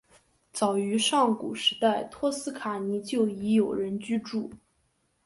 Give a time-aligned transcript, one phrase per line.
[0.51, 4.51] 早于上古时代托斯卡尼就已有人居住。